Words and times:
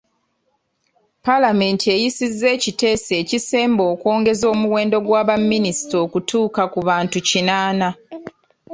Paalamenti 1.25 1.85
eyisizza 1.95 2.47
ekiteeso 2.55 3.11
ekisemba 3.21 3.83
okwongeza 3.93 4.45
omuwendo 4.53 4.97
gwa 5.05 5.21
baminisita 5.27 5.95
okutuuka 6.05 6.63
ku 6.73 6.79
bantu 6.87 7.17
kinaana. 7.27 7.89